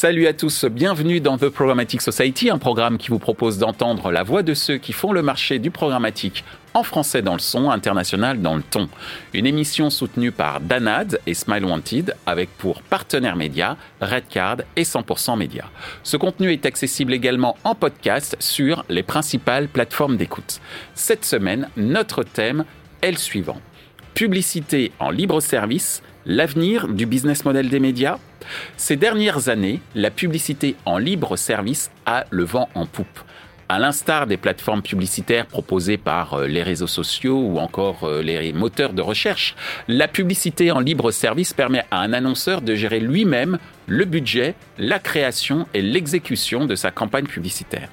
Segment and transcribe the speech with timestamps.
[0.00, 4.22] Salut à tous, bienvenue dans The Programmatic Society, un programme qui vous propose d'entendre la
[4.22, 8.40] voix de ceux qui font le marché du programmatique en français dans le son, international
[8.40, 8.88] dans le ton.
[9.34, 15.36] Une émission soutenue par Danad et Smile Wanted avec pour partenaires médias Redcard et 100%
[15.36, 15.64] Média.
[16.04, 20.60] Ce contenu est accessible également en podcast sur les principales plateformes d'écoute.
[20.94, 22.64] Cette semaine, notre thème
[23.02, 23.60] est le suivant.
[24.18, 28.18] Publicité en libre service, l'avenir du business model des médias
[28.76, 33.20] Ces dernières années, la publicité en libre service a le vent en poupe.
[33.68, 38.52] À l'instar des plateformes publicitaires proposées par euh, les réseaux sociaux ou encore euh, les
[38.52, 39.54] moteurs de recherche,
[39.86, 44.98] la publicité en libre service permet à un annonceur de gérer lui-même le budget, la
[44.98, 47.88] création et l'exécution de sa campagne publicitaire.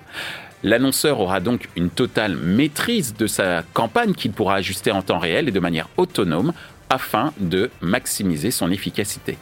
[0.64, 5.48] L'annonceur aura donc une totale maîtrise de sa campagne qu'il pourra ajuster en temps réel
[5.48, 6.54] et de manière autonome
[6.90, 9.38] afin de maximiser son efficacité.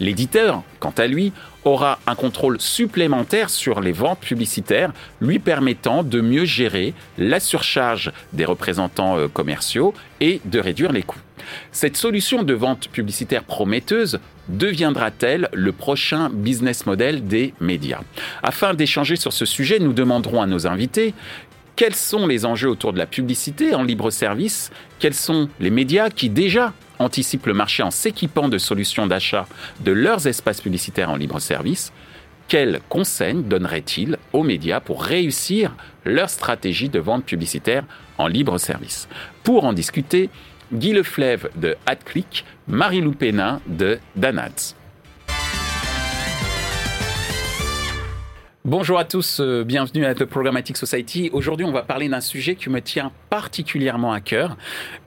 [0.00, 1.32] L'éditeur, quant à lui,
[1.64, 8.12] aura un contrôle supplémentaire sur les ventes publicitaires, lui permettant de mieux gérer la surcharge
[8.32, 11.18] des représentants euh, commerciaux et de réduire les coûts.
[11.72, 18.00] Cette solution de vente publicitaire prometteuse deviendra-t-elle le prochain business model des médias?
[18.42, 21.14] Afin d'échanger sur ce sujet, nous demanderons à nos invités
[21.78, 24.72] quels sont les enjeux autour de la publicité en libre service?
[24.98, 29.46] Quels sont les médias qui déjà anticipent le marché en s'équipant de solutions d'achat
[29.84, 31.92] de leurs espaces publicitaires en libre service?
[32.48, 37.84] Quels conseils donneraient-ils aux médias pour réussir leur stratégie de vente publicitaire
[38.16, 39.08] en libre service?
[39.44, 40.30] Pour en discuter,
[40.72, 44.74] Guy Leflève de AdClick, Marie-Lou Pénin de Danads.
[48.64, 51.30] Bonjour à tous, euh, bienvenue à The Programmatic Society.
[51.32, 54.56] Aujourd'hui, on va parler d'un sujet qui me tient particulièrement à cœur,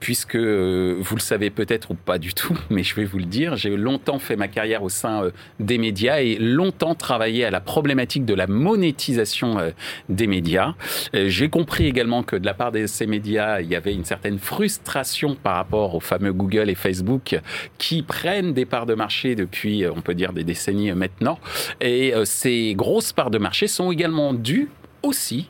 [0.00, 3.24] puisque euh, vous le savez peut-être ou pas du tout, mais je vais vous le
[3.24, 7.50] dire, j'ai longtemps fait ma carrière au sein euh, des médias et longtemps travaillé à
[7.50, 9.72] la problématique de la monétisation
[10.08, 10.74] des médias.
[11.12, 14.38] J'ai compris également que de la part de ces médias, il y avait une certaine
[14.38, 17.38] frustration par rapport aux fameux Google et Facebook
[17.78, 21.38] qui prennent des parts de marché depuis, on peut dire, des décennies maintenant.
[21.80, 24.68] Et ces grosses parts de marché sont également dus
[25.02, 25.48] aussi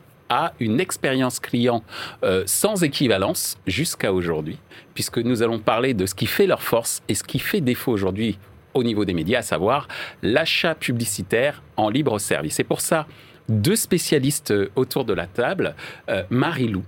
[0.59, 1.83] une expérience client
[2.23, 4.57] euh, sans équivalence jusqu'à aujourd'hui,
[4.93, 7.91] puisque nous allons parler de ce qui fait leur force et ce qui fait défaut
[7.91, 8.37] aujourd'hui
[8.73, 9.87] au niveau des médias, à savoir
[10.21, 12.59] l'achat publicitaire en libre service.
[12.59, 13.05] Et pour ça,
[13.49, 15.75] deux spécialistes autour de la table,
[16.09, 16.83] euh, Marie-Lou.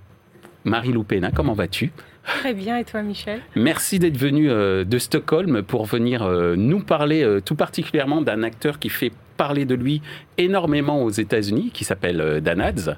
[0.64, 1.92] Marie-Lou Pénin, comment vas-tu?
[2.26, 3.42] Très bien, et toi Michel?
[3.56, 6.28] Merci d'être venu de Stockholm pour venir
[6.58, 10.02] nous parler tout particulièrement d'un acteur qui fait parler de lui
[10.38, 12.98] énormément aux États-Unis, qui s'appelle euh, Danads.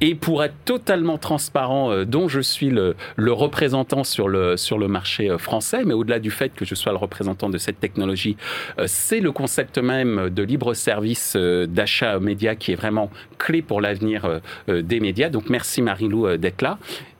[0.00, 4.88] Et pour être totalement transparent, euh, dont je suis le, représentant sur le, sur le
[4.88, 8.36] marché euh, français, mais au-delà du fait que je sois le représentant de cette technologie,
[8.86, 14.40] c'est le concept même de libre service d'achat média qui est vraiment clé pour l'avenir
[14.68, 15.28] des médias.
[15.28, 16.78] Donc merci Marilou d'être là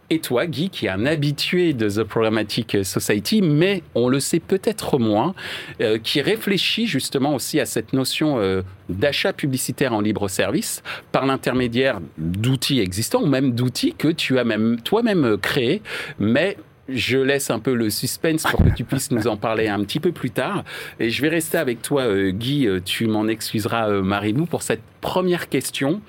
[0.09, 4.39] et toi, Guy, qui est un habitué de The Programmatic Society, mais on le sait
[4.39, 5.35] peut-être moins,
[5.81, 11.27] euh, qui réfléchit justement aussi à cette notion euh, d'achat publicitaire en libre service par
[11.27, 15.83] l'intermédiaire d'outils existants ou même d'outils que tu as même toi-même créés,
[16.21, 16.57] mais
[16.89, 19.99] je laisse un peu le suspense pour que tu puisses nous en parler un petit
[19.99, 20.63] peu plus tard.
[21.01, 22.69] Et je vais rester avec toi, euh, Guy.
[22.85, 26.01] Tu m'en excuseras, Marie-Lou, pour cette première question.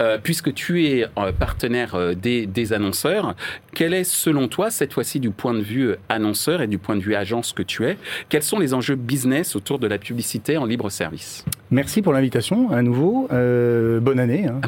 [0.00, 3.34] Euh, puisque tu es euh, partenaire euh, des, annonceurs,
[3.74, 7.02] quel est selon toi, cette fois-ci du point de vue annonceur et du point de
[7.02, 7.98] vue agence que tu es,
[8.30, 11.44] quels sont les enjeux business autour de la publicité en libre service?
[11.70, 13.28] Merci pour l'invitation à nouveau.
[13.28, 14.46] bonne année.
[14.46, 14.60] Hein,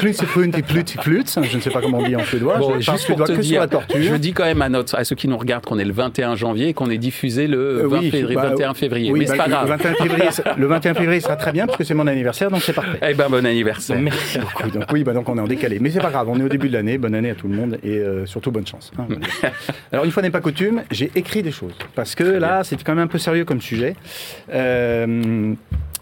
[0.00, 2.58] plus plus plus, je ne sais pas comment on dit en suédois.
[2.58, 5.28] Bon, je juste pour te dire, je dis quand même à, notre, à ceux qui
[5.28, 9.12] nous regardent qu'on est le 21 janvier et qu'on est diffusé le 21 bah, février.
[9.12, 9.64] mais c'est bah, pas grave.
[9.64, 12.62] Le 21 février, le 21 février sera très bien parce que c'est mon anniversaire, donc
[12.62, 12.98] c'est parfait.
[13.02, 13.75] Eh ben, bon anniversaire.
[13.98, 14.70] Merci beaucoup.
[14.74, 15.78] Donc, oui, bah, donc on est en décalé.
[15.80, 16.98] Mais c'est pas grave, on est au début de l'année.
[16.98, 18.92] Bonne année à tout le monde et euh, surtout bonne chance.
[18.98, 19.06] Hein,
[19.92, 21.74] Alors, une fois n'est pas coutume, j'ai écrit des choses.
[21.94, 23.96] Parce que là, c'est quand même un peu sérieux comme sujet.
[24.52, 25.54] Euh,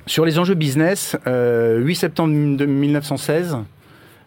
[0.07, 3.59] sur les enjeux business, 8 euh, septembre 1916,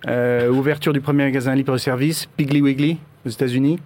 [0.05, 3.79] ouverture du premier magasin libre-service, Piggly Wiggly, aux États-Unis.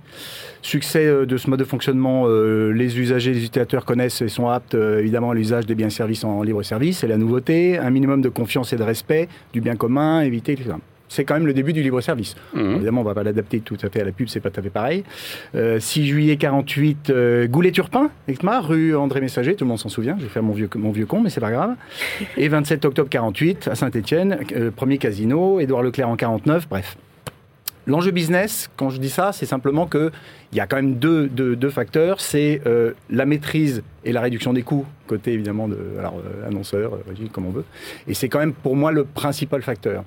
[0.61, 4.47] Succès euh, de ce mode de fonctionnement, euh, les usagers, les utilisateurs connaissent et sont
[4.47, 6.99] aptes euh, évidemment à l'usage des biens et services en libre service.
[6.99, 10.55] C'est la nouveauté, un minimum de confiance et de respect du bien commun, éviter
[11.11, 12.35] c'est quand même le début du libre service.
[12.53, 12.75] Mmh.
[12.75, 14.63] Évidemment, on va pas l'adapter tout à fait à la pub, c'est pas tout à
[14.63, 15.03] fait pareil.
[15.53, 17.11] 6 juillet 48,
[17.49, 18.09] Goulet-Turpin,
[18.61, 21.05] rue André Messager, tout le monde s'en souvient, je vais faire mon vieux, mon vieux
[21.05, 21.75] con, mais c'est pas grave.
[22.37, 24.39] Et 27 octobre 48, à Saint-Etienne,
[24.75, 26.95] premier casino, Édouard Leclerc en 49, bref.
[27.87, 30.11] L'enjeu business, quand je dis ça, c'est simplement que
[30.51, 32.19] il y a quand même deux, deux, facteurs.
[32.19, 36.95] C'est euh, la maîtrise et la réduction des coûts, côté évidemment de alors, euh, annonceur,
[36.95, 37.63] euh, comme on veut.
[38.07, 40.03] Et c'est quand même pour moi le principal facteur.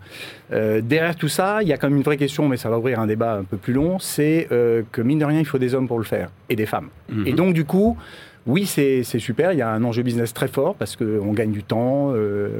[0.50, 3.00] derrière tout ça, il y a quand même une vraie question, mais ça va ouvrir
[3.00, 3.98] un débat un peu plus long.
[3.98, 6.90] C'est que mine de rien, il faut des hommes pour le faire et des femmes.
[7.08, 7.26] Mhm.
[7.26, 7.96] Et donc du coup,
[8.46, 9.52] oui, c'est super.
[9.52, 12.12] Il y a un enjeu business très fort parce qu'on gagne du temps.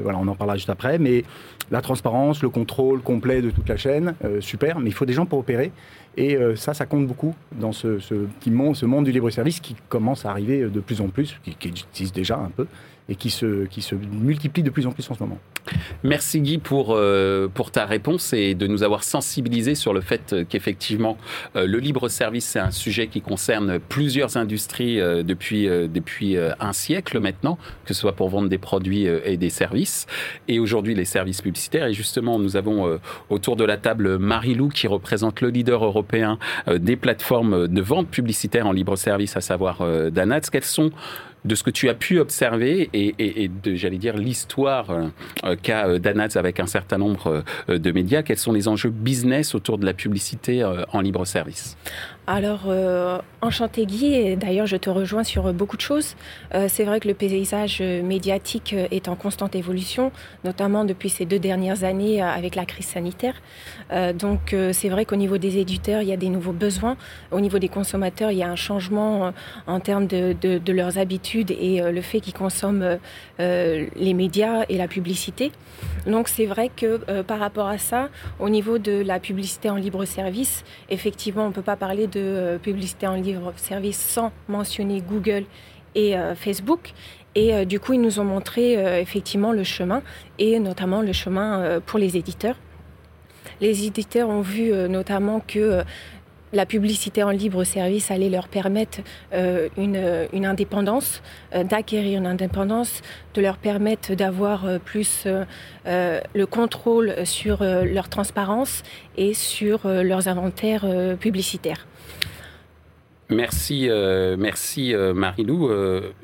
[0.03, 0.97] voilà, on en parlera juste après.
[0.97, 1.23] Mais
[1.71, 4.79] la transparence, le contrôle complet de toute la chaîne, super.
[4.79, 5.71] Mais il faut des gens pour opérer.
[6.17, 7.97] Et euh, ça, ça compte beaucoup dans ce,
[8.39, 11.55] petit monde, ce monde du libre-service qui commence à arriver de plus en plus, qui,
[11.55, 12.67] qui existe déjà un peu,
[13.07, 15.39] et qui se, qui se multiplie de plus en plus en ce moment.
[16.03, 20.35] Merci Guy pour, euh, pour ta réponse et de nous avoir sensibilisés sur le fait
[20.47, 21.17] qu'effectivement
[21.55, 26.73] euh, le libre service c'est un sujet qui concerne plusieurs industries euh, depuis, depuis un
[26.73, 30.05] siècle maintenant, que ce soit pour vendre des produits et des services.
[30.47, 31.87] Et aujourd'hui les services publicitaires.
[31.87, 32.99] Et justement nous avons
[33.29, 36.37] autour de la table Marie-Lou qui représente le leader européen
[36.67, 40.41] des plateformes de vente publicitaire en libre service, à savoir Danats.
[40.51, 40.91] Quels sont
[41.45, 45.99] de ce que tu as pu observer et, de, j'allais dire, l'histoire euh, qu'a euh,
[45.99, 49.85] Danaz avec un certain nombre euh, de médias, quels sont les enjeux business autour de
[49.85, 51.77] la publicité en libre service?
[52.27, 56.15] Alors, euh, enchanté Guy, d'ailleurs je te rejoins sur beaucoup de choses.
[56.55, 60.11] Euh, c'est vrai que le paysage médiatique est en constante évolution,
[60.43, 63.35] notamment depuis ces deux dernières années euh, avec la crise sanitaire.
[64.15, 66.97] donc c'est vrai qu'au niveau des éditeurs, il y a des nouveaux besoins.
[67.31, 69.31] Au niveau des consommateurs, il y a un changement
[69.67, 72.97] en termes de, de leurs habitudes et le fait qu'ils consomment
[73.39, 75.51] les médias et la publicité.
[76.07, 80.05] Donc c'est vrai que par rapport à ça, au niveau de la publicité en libre
[80.05, 85.01] service, effectivement, on ne peut pas parler de de euh, publicité en livre-service sans mentionner
[85.01, 85.43] Google
[85.93, 86.93] et euh, Facebook.
[87.35, 90.01] Et euh, du coup, ils nous ont montré effectivement le chemin,
[90.39, 92.55] et notamment le chemin pour les éditeurs.
[93.61, 95.83] Les éditeurs ont vu notamment que
[96.53, 98.99] la publicité en libre service allait leur permettre
[99.77, 101.21] une, indépendance,
[101.53, 103.01] d'acquérir une indépendance,
[103.33, 105.27] de leur permettre d'avoir plus
[105.85, 108.83] le contrôle sur leur transparence
[109.17, 110.85] et sur leurs inventaires
[111.19, 111.85] publicitaires.
[113.29, 113.89] Merci,
[114.37, 115.69] merci Marilou.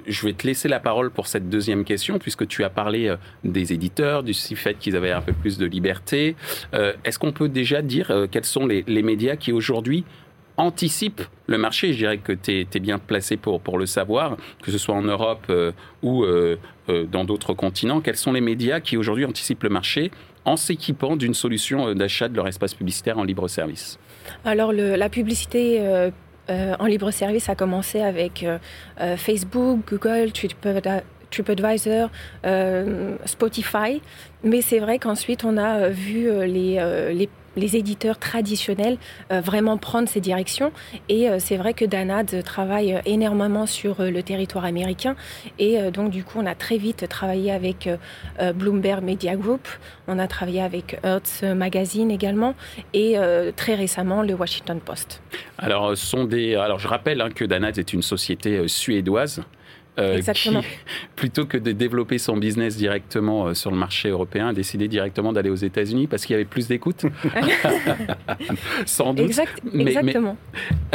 [0.07, 3.73] je vais te laisser la parole pour cette deuxième question, puisque tu as parlé des
[3.73, 6.35] éditeurs, du fait qu'ils avaient un peu plus de liberté.
[6.73, 10.05] Est-ce qu'on peut déjà dire quels sont les, médias qui aujourd'hui
[10.57, 11.93] anticipe le marché?
[11.93, 15.45] Je dirais que tu es, bien placé pour, le savoir, que ce soit en Europe
[15.49, 15.71] euh,
[16.01, 16.57] ou euh,
[16.89, 18.01] euh, dans d'autres continents.
[18.01, 20.11] Quels sont les médias qui aujourd'hui anticipent le marché
[20.45, 23.99] en s'équipant d'une solution d'achat de leur espace publicitaire en libre service?
[24.45, 25.79] Alors la publicité
[26.49, 28.45] en libre service a commencé avec
[29.17, 30.31] Facebook, Google,
[31.31, 32.09] TripAdvisor,
[33.25, 34.01] Spotify.
[34.43, 38.97] Mais c'est vrai qu'ensuite, on a vu les les éditeurs traditionnels
[39.31, 40.71] euh, vraiment prendre ces directions.
[41.09, 45.15] Et euh, c'est vrai que Danad travaille énormément sur euh, le territoire américain.
[45.59, 47.89] Et donc, du coup, on a très vite travaillé avec
[48.55, 49.67] Bloomberg Media Group,
[50.07, 52.55] on a travaillé avec Hertz Magazine également,
[52.93, 53.15] et
[53.55, 55.21] très récemment, le Washington Post.
[55.57, 56.55] Alors, sont des...
[56.55, 59.43] Alors je rappelle hein, que Danad est une société suédoise.
[59.99, 60.61] Euh, Exactement.
[61.21, 65.31] plutôt que de développer son business directement euh, sur le marché européen, a décidé directement
[65.33, 67.05] d'aller aux États-Unis parce qu'il y avait plus d'écoute.
[68.87, 69.29] Sans doute.
[69.75, 70.35] exactement.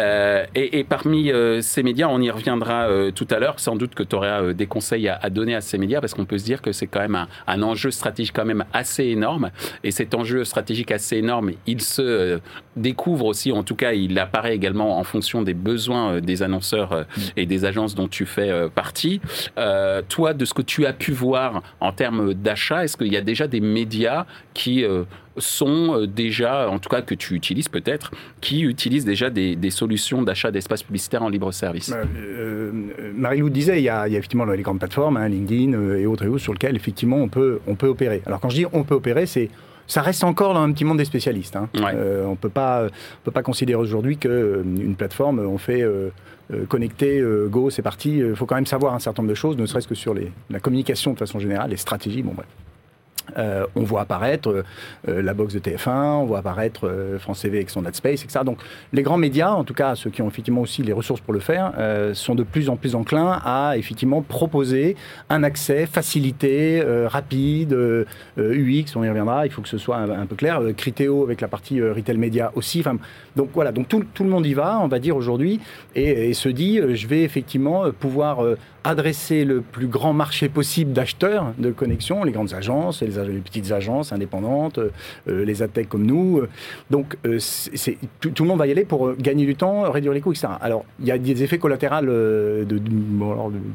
[0.01, 3.61] Euh, et, parmi ces médias, on y reviendra tout à l'heure.
[3.61, 6.39] Sans doute que tu aurais des conseils à, donner à ces médias parce qu'on peut
[6.39, 9.51] se dire que c'est quand même un, enjeu stratégique quand même assez énorme.
[9.85, 12.41] Et cet enjeu stratégique assez énorme, il se
[12.75, 17.47] découvre aussi, en tout cas, il apparaît également en fonction des besoins des annonceurs et
[17.47, 19.21] des agences dont tu fais partie
[19.59, 23.19] euh, toi, de ce que tu as pu voir en termes d'achat, est-ce qu'il y
[23.19, 25.05] a déjà des médias qui euh,
[25.37, 30.23] sont euh, déjà, en tout cas que tu utilises peut-être, qui utilisent déjà des, solutions
[30.23, 31.91] d'achat d'espace publicitaire en libre service?
[31.91, 31.99] Bah,
[33.15, 36.39] Marie-Lou disait, il y, a, effectivement les grandes plateformes, hein, LinkedIn et autres et autres,
[36.39, 38.23] sur lesquelles effectivement on peut, on peut opérer.
[38.25, 39.51] Alors quand je dis on peut opérer, c'est
[39.87, 41.57] ça reste encore dans un petit monde des spécialistes.
[41.57, 41.69] Hein.
[41.75, 42.91] on ne peut pas
[43.45, 46.09] considérer aujourd'hui qu'une plateforme, on fait euh,
[46.69, 48.19] connecté, euh, go, c'est parti.
[48.19, 50.33] Il faut quand même savoir un certain nombre de choses, ne serait-ce que sur les,
[50.51, 52.23] la communication de façon générale, les stratégies.
[52.23, 52.47] Bon, bref.
[53.39, 54.65] Euh, on voit apparaître euh,
[55.09, 58.41] euh, la box de TF1, on voit apparaître France TV avec son AdSpace, etc.
[58.45, 58.59] Donc
[58.93, 61.41] les grands médias, en tout cas ceux qui ont effectivement aussi les ressources pour le
[61.41, 61.73] faire,
[62.15, 64.97] sont de plus en plus enclins à effectivement proposer
[65.29, 67.77] un accès facilité, rapide,
[68.37, 71.49] UX, on y reviendra, il faut que ce soit un, peu clair, Criteo avec la
[71.49, 72.83] partie retail média aussi.
[73.35, 75.61] Donc voilà, donc tout, le monde y va, on va dire aujourd'hui,
[75.95, 78.41] et, et se dit, je vais effectivement pouvoir
[78.87, 83.73] adresser le plus grand marché possible d'acheteurs de connexion, les grandes agences, les, les petites
[83.73, 84.79] agences indépendantes,
[85.27, 86.43] les ATEC comme nous.
[86.91, 90.33] Donc, c'est, tout, le monde va y aller pour gagner du temps, réduire les coûts,
[90.33, 90.49] etc.
[90.61, 92.81] Alors, il y a des effets collatéraux de, de,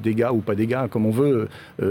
[0.04, 1.50] dégâts ou pas dégâts, comme on veut,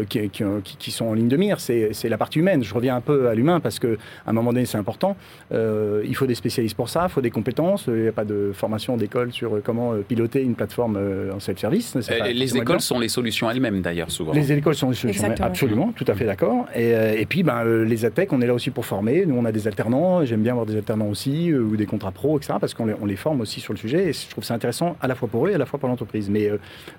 [0.09, 0.45] qui, qui,
[0.79, 1.61] qui, sont en ligne de mire.
[1.61, 2.65] C'est, la partie humaine.
[2.65, 3.89] Je reviens un peu à l'humain parce qu'à
[4.27, 5.17] un moment donné, c'est important.
[5.53, 7.85] il faut des spécialistes pour ça, il faut des compétences.
[7.89, 10.99] Il n'y a pas de formation d'école sur comment piloter une plateforme
[11.35, 11.97] en self-service.
[12.33, 14.33] les écoles sont les solutions elles-mêmes d'ailleurs souvent.
[14.33, 16.67] Les écoles sont les solutions absolument, tout à fait d'accord.
[16.75, 19.27] Et, et, puis ben, les ATEC, on est là aussi pour former.
[19.27, 20.25] Nous, on a des alternants.
[20.25, 22.55] J'aime bien avoir des alternants aussi ou des contrats pro, etc.
[22.61, 24.09] Parce qu'on les, on les forme aussi sur le sujet.
[24.09, 25.89] Et je trouve ça intéressant à la fois pour eux et à la fois pour
[25.89, 26.31] l'entreprise.
[26.31, 26.51] Mais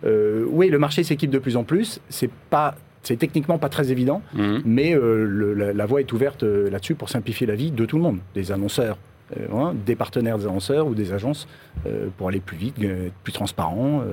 [0.03, 1.99] oui, le marché s'équipe de plus en plus.
[2.09, 4.61] C'est pas c'est techniquement pas très évident, mhm.
[4.63, 8.19] mais la, la, voie est ouverte là-dessus pour simplifier la vie de tout le monde,
[8.35, 9.10] des annonceurs, euh,
[9.53, 11.47] hein, des partenaires des annonceurs ou des agences
[11.85, 14.03] euh, pour aller plus vite, euh, plus transparent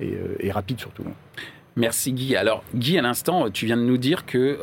[0.00, 1.04] et, rapide surtout.
[1.76, 2.36] Merci Guy.
[2.36, 4.58] Alors Guy, à l'instant, tu viens de nous dire que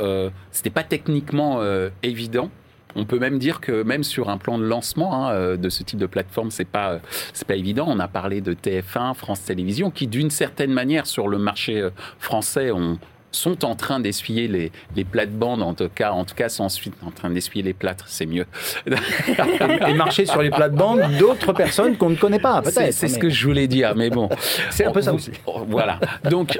[0.51, 1.61] ce n'était pas techniquement
[2.01, 2.49] évident.
[2.95, 5.99] On peut même dire que même sur un plan de lancement hein, de ce type
[5.99, 6.99] de plateforme, c'est pas
[7.47, 7.85] pas évident.
[7.87, 11.87] On a parlé de TF1, France Télévisions, qui d'une certaine manière sur le marché
[12.19, 12.97] français ont
[13.33, 16.93] sont en train d'essuyer les, les plates-bandes, en tout cas, en tout cas, sont ensuite
[17.05, 18.45] en train d'essuyer les plâtres, c'est mieux.
[18.87, 23.45] et marcher sur les plates-bandes d'autres personnes qu'on ne connaît pas, C'est ce que je
[23.45, 24.29] voulais dire, mais bon.
[24.69, 25.31] C'est un peu ça aussi.
[25.67, 25.99] Voilà.
[26.29, 26.57] Donc,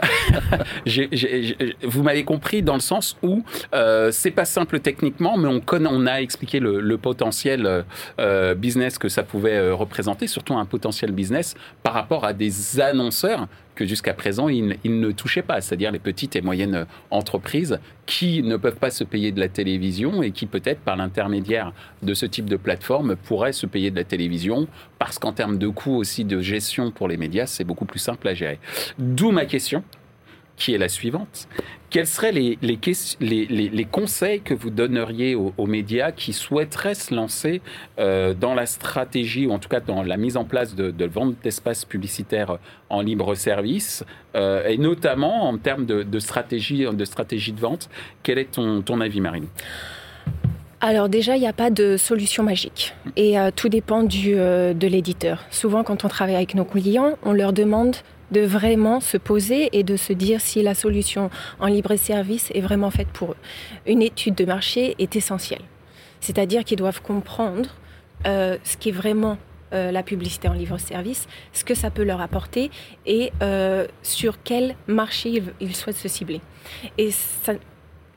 [1.84, 5.90] vous m'avez compris dans le sens où euh, c'est pas simple techniquement, mais on, connaît,
[5.92, 7.84] on a expliqué le, potentiel
[8.20, 12.80] euh, business que ça pouvait euh, représenter, surtout un potentiel business par rapport à des
[12.80, 18.44] annonceurs que jusqu'à présent, ils, ne touchaient pas, c'est-à-dire les petites et moyennes entreprises qui
[18.44, 22.26] ne peuvent pas se payer de la télévision et qui peut-être par l'intermédiaire de ce
[22.26, 24.68] type de plateforme pourraient se payer de la télévision
[25.00, 28.28] parce qu'en termes de coûts aussi de gestion pour les médias, c'est beaucoup plus simple
[28.28, 28.60] à gérer.
[29.00, 29.84] D'où ma question
[30.58, 31.48] qui est la suivante.
[31.90, 37.62] Quels seraient les, les, conseils que vous donneriez aux, médias qui souhaiteraient se lancer
[38.00, 41.06] euh, dans la stratégie, ou en tout cas dans la mise en place de, de
[41.06, 42.58] vente d'espaces publicitaires
[42.90, 44.04] en libre service,
[44.36, 47.90] euh, et notamment en termes de, stratégie, de stratégie de vente?
[48.24, 49.46] Quel est ton, ton avis, Marine?
[50.82, 54.88] Alors déjà, il n'y a pas de solution magique et euh, tout dépend du, de
[54.88, 55.46] l'éditeur.
[55.52, 57.98] Souvent, quand on travaille avec nos clients, on leur demande
[58.34, 62.60] de vraiment se poser et de se dire si la solution en libre service est
[62.60, 63.38] vraiment faite pour eux.
[63.86, 65.62] Une étude de marché est essentielle.
[66.20, 67.70] C'est-à-dire qu'ils doivent comprendre
[68.26, 69.38] euh, ce qui est vraiment
[69.74, 72.72] euh, la publicité en libre service, ce que ça peut leur apporter
[73.06, 76.42] et euh, sur quel marché ils, souhaitent se cibler.
[76.98, 77.10] Et,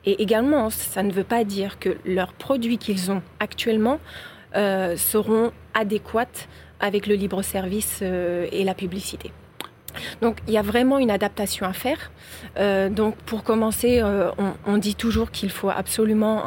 [0.05, 3.99] et également, ça ne veut pas dire que leurs produits qu'ils ont actuellement
[4.95, 6.47] seront adéquats
[6.79, 9.31] avec le libre service et la publicité.
[10.21, 12.11] Donc il y a vraiment une adaptation à faire.
[12.57, 14.31] Euh, donc pour commencer, euh,
[14.65, 16.43] on, dit toujours qu'il faut absolument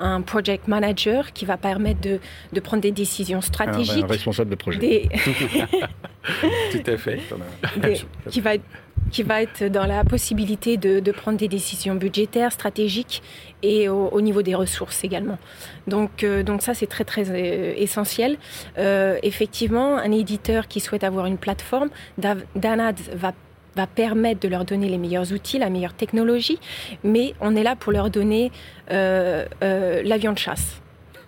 [0.00, 4.04] un, project manager qui va permettre de, prendre des décisions stratégiques.
[4.04, 5.08] Un, responsable de projet.
[6.72, 7.20] Tout à fait.
[8.28, 8.52] qui va
[9.12, 13.22] qui va être dans la possibilité de, prendre des décisions budgétaires, stratégiques
[13.62, 15.38] et au, niveau des ressources également.
[15.86, 18.38] Donc, euh, donc ça, c'est très, très euh, essentiel.
[18.78, 23.32] Euh, effectivement, un éditeur qui souhaite avoir une plateforme, Danad va
[23.74, 26.58] va permettre de leur donner les meilleurs outils, la meilleure technologie,
[27.04, 28.52] mais on est là pour leur donner
[28.90, 30.82] l'avion de chasse.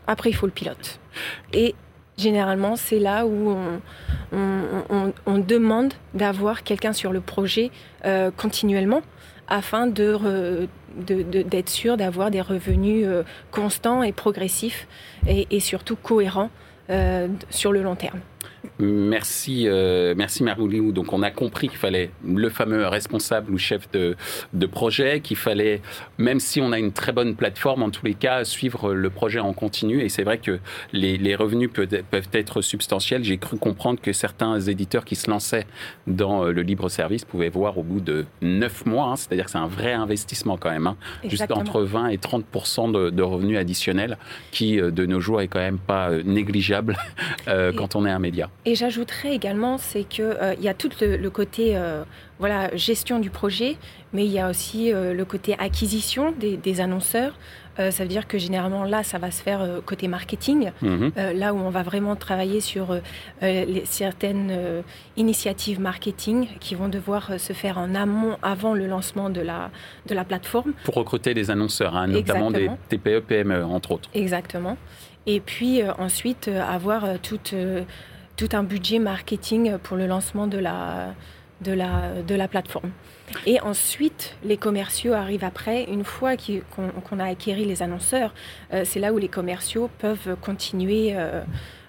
[0.07, 1.01] Après, il faut le pilote.
[1.55, 1.75] Et
[2.17, 3.57] généralement, c'est là où
[4.33, 7.71] on, demande d'avoir quelqu'un sur le projet
[8.05, 9.03] euh, continuellement
[9.49, 14.87] afin de, d'être sûr d'avoir des revenus euh, constants et progressifs
[15.27, 16.51] et, surtout cohérents
[16.91, 18.21] euh, sur le long terme.
[18.79, 20.91] Merci, euh, merci Maroulou.
[20.93, 24.17] Donc on a compris qu'il fallait le fameux responsable ou chef de,
[24.53, 25.81] de projet, qu'il fallait,
[26.19, 29.39] même si on a une très bonne plateforme, en tous les cas, suivre le projet
[29.39, 30.01] en continu.
[30.03, 30.59] Et c'est vrai que
[30.93, 33.23] les, les revenus peuvent, peuvent, être substantiels.
[33.23, 35.67] J'ai cru comprendre que certains éditeurs qui se lançaient
[36.09, 39.53] dans euh, le libre service pouvaient voir au bout de 9 mois, hein, c'est-à-dire que
[39.53, 40.97] c'est un vrai investissement quand même, hein,
[41.51, 42.45] entre 20 et 30
[42.93, 44.19] de, de, revenus additionnels,
[44.51, 46.97] qui euh, de nos jours est quand même pas négligeable
[47.77, 48.34] quand on est un média.
[48.65, 52.05] Et j'ajouterais également, c'est qu'il euh, y a tout le, côté euh,
[52.39, 53.77] voilà, gestion du projet,
[54.13, 57.39] mais il y a aussi euh, le côté acquisition des, annonceurs.
[57.77, 61.13] ça veut dire que généralement là, ça va se faire côté marketing, mhm.
[61.35, 62.99] là où on va vraiment travailler sur
[63.43, 64.83] les, certaines
[65.17, 69.71] initiatives marketing qui vont devoir se faire en amont avant le lancement de la,
[70.07, 70.73] de la plateforme.
[70.85, 74.09] Pour recruter des annonceurs, hein, notamment des TPE, PME, entre autres.
[74.15, 74.77] Exactement.
[75.27, 77.55] Et puis ensuite, avoir toute
[78.37, 81.15] tout un budget marketing pour le lancement de la,
[81.61, 82.91] de la, de la plateforme.
[83.47, 88.35] Et ensuite, les commerciaux arrivent après, une fois qu'on a acquéri les annonceurs,
[88.85, 91.17] c'est là où les commerciaux peuvent continuer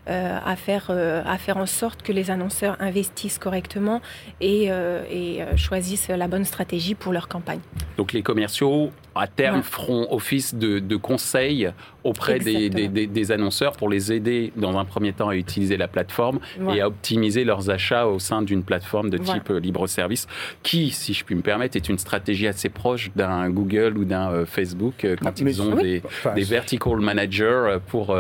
[0.08, 4.02] euh, à, faire, euh, à faire en sorte que les annonceurs investissent correctement
[4.40, 7.62] et, euh, et choisissent la bonne stratégie pour leur campagne.
[7.98, 11.72] Donc les commerciaux, à terme, feront office de, de conseil
[12.04, 16.40] auprès des, des, annonceurs pour les aider, dans un premier temps, à utiliser la plateforme
[16.72, 20.28] et à optimiser leurs achats au sein d'une plateforme de type libre-service,
[20.62, 24.46] qui, si je puis me permettre, est une stratégie assez proche d'un Google ou d'un
[24.46, 26.02] Facebook quand ils ont des,
[26.36, 28.16] vertical managers pour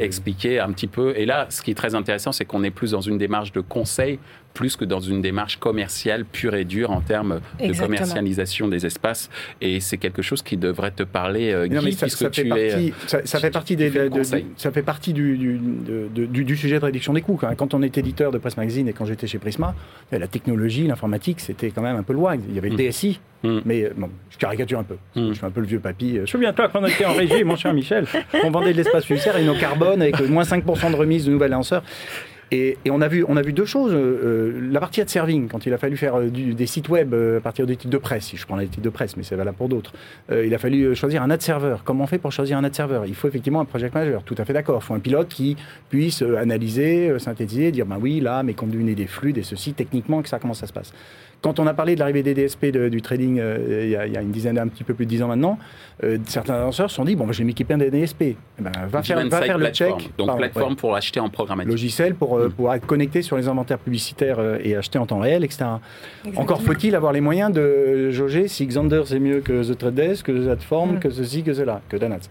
[0.00, 1.14] expliquer un petit peu.
[1.16, 3.60] Et là, ce qui est très intéressant, c'est qu'on est plus dans une démarche de
[3.60, 4.18] conseil
[4.54, 9.28] plus que dans une démarche commerciale pure et dure en termes de commercialisation des espaces.
[9.60, 12.92] Et c'est quelque chose qui devrait te parler, euh, Guy, ça, puisque tu fait es...
[13.24, 13.92] Ça, fait partie des,
[14.56, 17.38] ça fait partie du, du, du, sujet de réduction des coûts.
[17.56, 19.74] Quand on est éditeur de Presse Magazine et quand j'étais chez Prisma,
[20.12, 22.36] la technologie, l'informatique, c'était quand même un peu loin.
[22.36, 22.88] Il y avait le mm.
[22.88, 23.58] DSI, mm.
[23.64, 24.96] mais euh, bon, je caricature un peu.
[25.16, 25.30] Mm.
[25.30, 26.20] Je suis un peu le vieux papy.
[26.26, 28.06] Souviens-toi quand on était en régie, mon cher Michel,
[28.44, 31.50] on vendait de l'espace publicitaire et nos carbone avec moins 5% de remise de nouvelles
[31.50, 31.82] lanceurs.
[32.50, 33.92] Et, on, a vu, on a vu deux choses.
[33.92, 37.14] Euh, euh, la partie ad serving, quand il a fallu faire euh, des sites web
[37.14, 39.36] à partir des titres de presse, si je prends les titres de presse, mais c'est
[39.36, 39.92] valable pour d'autres,
[40.30, 41.82] il a fallu choisir un ad serveur.
[41.84, 43.06] Comment on fait pour choisir un ad serveur?
[43.06, 44.80] Il faut effectivement un project manager, tout à fait d'accord.
[44.82, 45.56] Il faut un pilote qui
[45.88, 50.28] puisse analyser, synthétiser, dire ben oui, là, mais combiner des flux, des ceci, techniquement, que
[50.28, 50.92] ça, comment ça se passe?
[51.44, 54.58] Quand on a parlé de l'arrivée des DSP du trading il, y a, une dizaine,
[54.58, 55.58] un petit peu plus de dix ans maintenant,
[56.26, 58.22] certains annonceurs se sont dit bon, ben, je vais m'équiper un DSP.
[58.22, 60.10] Eh ben, va faire, le check.
[60.16, 61.70] Donc plateforme pour acheter en programmatique.
[61.70, 65.18] Logiciel pour euh, pour être connecté sur les inventaires publicitaires euh, et acheter en temps
[65.18, 65.64] réel, etc.
[66.36, 70.26] Encore faut-il avoir les moyens de jauger si Xander c'est mieux que The Trade Desk,
[70.26, 71.00] que The Platform, mm.
[71.00, 72.28] que ceci, que cela, que Danaz.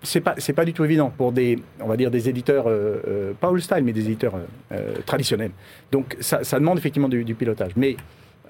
[0.00, 2.64] Euh, c'est pas c'est pas du tout évident pour des on va dire des éditeurs
[2.68, 4.34] euh, pas old style mais des éditeurs
[5.06, 5.52] traditionnels.
[5.92, 7.72] Donc ça, ça demande effectivement du, du pilotage.
[7.76, 7.96] Mais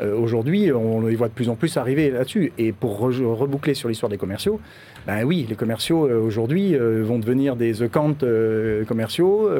[0.00, 2.52] euh, aujourd'hui, on les voit de plus en plus arriver là-dessus.
[2.58, 4.60] Et pour reboucler sur l'histoire des commerciaux,
[5.06, 8.16] ben oui, les commerciaux euh, aujourd'hui euh, vont devenir des accounts
[8.86, 9.50] commerciaux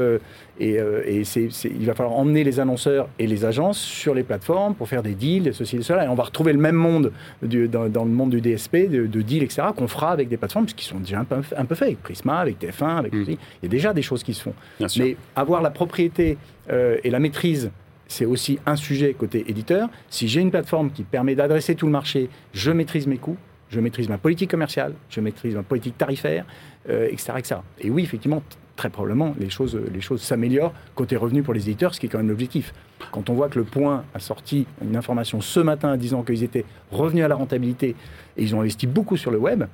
[0.59, 0.79] et,
[1.09, 5.15] il va falloir emmener les annonceurs et les agences sur les plateformes pour faire des
[5.15, 6.05] deals, ceci et cela.
[6.05, 9.69] Et on va retrouver le même monde dans, le monde du DSP, de, deals, etc.,
[9.77, 12.39] qu'on fera avec des plateformes qui sont déjà un peu, un peu faits, avec Prisma,
[12.39, 13.25] avec TF1, avec mmh.
[13.29, 14.55] Il y a déjà des choses qui se font.
[14.99, 16.37] Mais avoir la propriété
[16.69, 17.71] et la maîtrise
[18.11, 19.89] c'est aussi un sujet côté éditeur.
[20.11, 23.37] Si j'ai une plateforme qui permet d'adresser tout le marché, je maîtrise mes coûts,
[23.71, 26.45] je maîtrise ma politique commerciale, je maîtrise ma politique tarifaire,
[26.89, 27.55] etc., euh, etc.
[27.81, 28.43] Et oui, effectivement,
[28.75, 32.09] très probablement, les choses, les choses s'améliorent côté revenu pour les éditeurs, ce qui est
[32.09, 32.75] quand même l'objectif.
[33.13, 36.65] Quand on voit que le Point a sorti une information ce matin disant qu'ils étaient
[36.91, 37.95] revenus à la rentabilité
[38.37, 39.65] et ils ont investi beaucoup sur le web,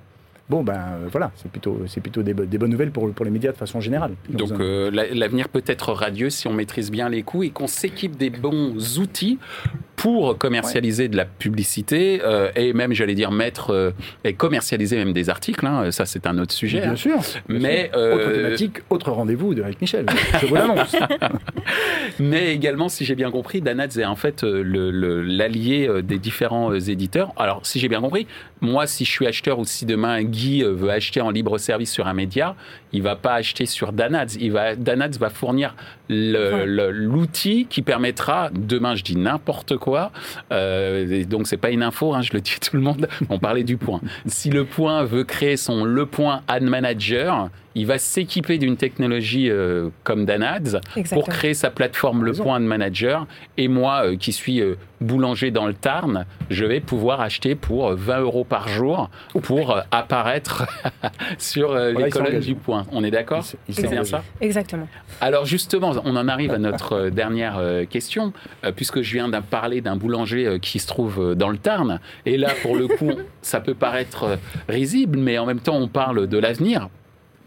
[0.48, 3.52] bon, ben euh, voilà, c'est plutôt, c'est plutôt des, bonnes nouvelles pour, pour les médias
[3.52, 4.12] de façon générale.
[4.28, 8.16] Donc euh, l'avenir peut être radieux si on maîtrise bien les coûts et qu'on s'équipe
[8.16, 9.38] des bons outils
[10.06, 13.92] pour commercialiser de la publicité euh, et même, j'allais dire, mettre
[14.22, 15.66] et commercialiser même des articles.
[15.66, 16.80] Hein, ça, c'est un autre sujet.
[16.80, 16.96] Bien hein.
[16.96, 17.18] sûr.
[17.48, 20.06] Mais autre thématique, autre rendez-vous d'Eric Michel.
[20.40, 20.94] Je vous l'annonce.
[22.20, 27.32] Mais également, si j'ai bien compris, Danaz est en fait l'allié des différents éditeurs.
[27.36, 28.28] Alors, si j'ai bien compris,
[28.60, 31.92] moi, si je suis acheteur ou si demain Guy euh, veut acheter en libre service
[31.92, 32.56] sur un média,
[32.92, 34.36] il va pas acheter sur Danads.
[34.40, 35.76] Il va, Danads va fournir
[36.08, 40.12] l'outil qui permettra, demain je dis n'importe quoi,
[40.52, 43.38] euh, donc c'est pas une info, hein, je le dis à tout le monde, on
[43.38, 44.00] parlait du point.
[44.26, 49.50] Si le point veut créer son Le Point Ad Manager, il va s'équiper d'une technologie
[49.50, 50.80] euh, comme Danads
[51.12, 53.26] pour créer sa plateforme Le Point Manager.
[53.58, 57.92] Et moi, euh, qui suis euh, boulanger dans le Tarn, je vais pouvoir acheter pour
[57.92, 59.10] 20 euros par jour
[59.42, 60.66] pour apparaître
[61.38, 62.86] sur les colonnes du Point.
[62.92, 64.88] On est d'accord C'est bien ça Exactement.
[65.20, 67.60] Alors justement, on en arrive à notre dernière
[67.90, 68.32] question,
[68.74, 72.00] puisque je viens de parler d'un boulanger qui se trouve dans le Tarn.
[72.24, 73.12] Et là, pour le coup,
[73.42, 76.88] ça peut paraître risible, mais en même temps, on parle de l'avenir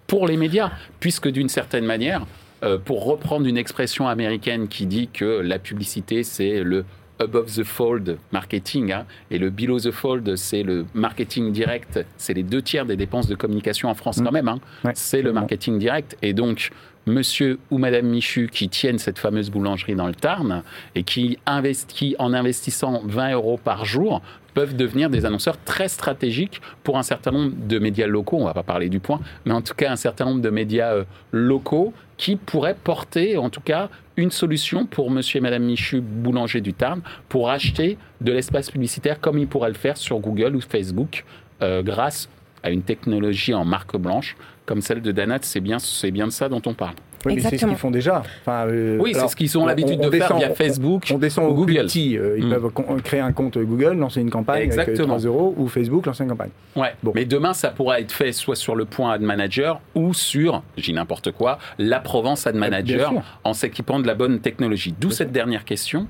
[0.10, 2.26] pour les médias, puisque d'une certaine manière,
[2.64, 6.84] euh, pour reprendre une expression américaine qui dit que la publicité, c'est le
[7.20, 12.00] above the fold marketing hein, et le below the fold, c'est le marketing direct.
[12.18, 14.34] C'est les deux tiers des dépenses de communication en France quand mmh.
[14.34, 14.48] même.
[14.48, 14.60] Hein.
[14.94, 16.18] c'est le marketing direct.
[16.22, 16.72] Et donc,
[17.06, 20.64] monsieur ou madame Michu qui tiennent cette fameuse boulangerie dans le Tarn
[20.96, 24.22] et qui en investissant 20 euros par jour
[24.54, 28.38] peuvent devenir des annonceurs très stratégiques pour un certain nombre de médias locaux.
[28.38, 30.50] On ne va pas parler du point, mais en tout cas un certain nombre de
[30.50, 35.64] médias euh, locaux qui pourraient porter, en tout cas, une solution pour monsieur et madame
[35.64, 40.20] Michu, boulanger du Tarn, pour acheter de l'espace publicitaire comme ils pourraient le faire sur
[40.20, 41.24] Google ou Facebook
[41.62, 42.30] euh, grâce
[42.64, 45.40] à une technologie en marque blanche comme celle de Danat.
[45.42, 46.96] C'est bien, c'est bien de ça dont on parle.
[47.26, 48.24] Oui, c'est ce qu'ils font déjà.
[48.42, 48.68] Enfin,
[49.00, 51.86] oui, c'est ce qu'ils ont l'habitude de faire via Facebook on, descend au Google.
[51.86, 52.50] Petit, ils mm.
[52.50, 55.16] peuvent créer un compte Google, lancer une campagne Exactement.
[55.16, 56.52] avec 3 euros, ou Facebook, lancer une campagne.
[56.76, 56.94] Ouais.
[57.04, 57.12] Bon.
[57.16, 60.94] Mais demain, ça pourra être fait soit sur le point Ad Manager ou sur, j'ai
[60.94, 64.94] n'importe quoi, la Provence Ad Manager en s'équipant de la bonne technologie.
[65.00, 66.08] D'où cette dernière question.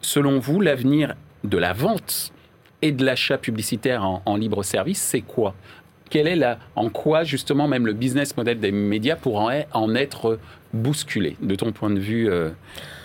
[0.00, 2.32] Selon vous, l'avenir de la vente
[2.82, 5.54] et de l'achat publicitaire en, libre service, c'est quoi?
[6.10, 10.38] Quelle est la, en quoi justement même le business model des médias pourrait en être
[10.72, 12.50] bousculé, de ton point de vue, euh,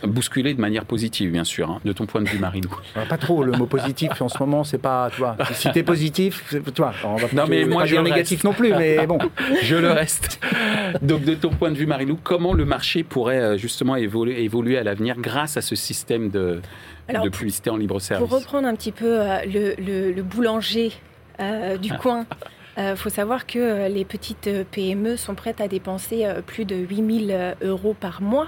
[0.03, 2.69] bousculé de manière positive, bien sûr, hein, de ton point de vue, Marie-Lou
[3.09, 6.43] Pas trop, le mot positif en ce moment, c'est pas, tu vois, si t'es positif,
[6.49, 9.17] tu vois, on va non, mais moi, pas je dire négatif non plus, mais bon.
[9.63, 10.39] je le reste.
[11.01, 14.77] Donc, de ton point de vue, Marie-Lou, comment le marché pourrait euh, justement évoluer, évoluer
[14.77, 16.61] à l'avenir grâce à ce système de,
[17.09, 18.27] de publicité en libre service?
[18.27, 20.91] Pour reprendre un petit peu euh, le, boulanger
[21.39, 21.97] euh, du ah.
[21.97, 22.25] coin,
[22.77, 27.55] il euh, faut savoir que les petites PME sont prêtes à dépenser plus de 8000
[27.61, 28.47] euros par mois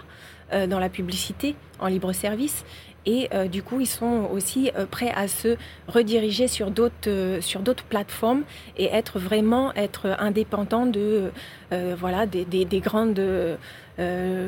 [0.52, 2.66] dans la publicité en libre service.
[3.08, 5.58] Et du coup, ils sont aussi prêts à se
[5.88, 8.44] rediriger sur d'autres sur d'autres plateformes
[8.78, 11.32] et être vraiment être indépendants de
[11.72, 13.22] voilà des, des, des grandes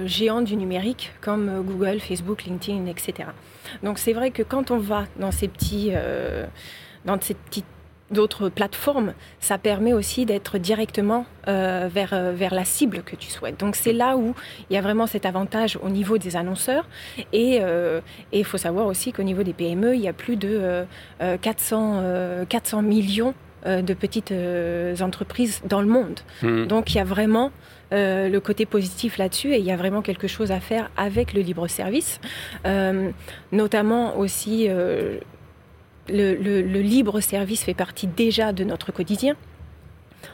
[0.05, 3.29] géants du numérique comme Google, Facebook, LinkedIn, etc.
[3.83, 6.45] Donc c'est vrai que quand on va dans ces petits, euh,
[7.05, 7.65] dans ces petites
[8.11, 13.29] d'autres plateformes, ça permet aussi d'être directement euh, vers, euh, vers la cible que tu
[13.29, 13.59] souhaites.
[13.59, 14.33] Donc c'est là où
[14.69, 16.87] il y a vraiment cet avantage au niveau des annonceurs.
[17.33, 17.61] Et
[18.31, 20.85] il faut savoir aussi qu'au niveau des PME, il y a plus de
[21.19, 23.33] 400, 400 millions
[23.65, 24.33] de petites
[25.01, 26.19] entreprises dans le monde.
[26.41, 26.65] Mmh.
[26.65, 27.51] Donc il y a vraiment
[27.93, 31.31] euh, le côté positif là-dessus et il y a vraiment quelque chose à faire avec
[31.31, 32.19] le libre service,
[32.65, 33.11] euh,
[33.53, 35.19] notamment aussi euh,
[36.09, 39.35] le, libre service fait partie déjà de notre quotidien.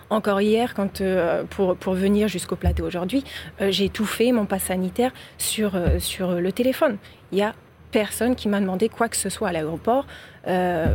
[0.10, 1.02] Encore hier, quand,
[1.50, 3.24] pour, pour venir jusqu'au plateau aujourd'hui,
[3.60, 6.98] j'ai tout fait, mon pass sanitaire, sur, sur le téléphone.
[7.32, 7.54] Il y a
[7.92, 10.06] personne qui m'a demandé quoi que ce soit à l'aéroport